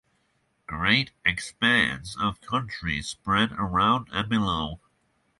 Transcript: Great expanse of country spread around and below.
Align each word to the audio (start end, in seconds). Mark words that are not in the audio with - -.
Great 0.65 1.11
expanse 1.23 2.17
of 2.19 2.41
country 2.41 3.03
spread 3.03 3.51
around 3.51 4.07
and 4.11 4.27
below. 4.29 4.79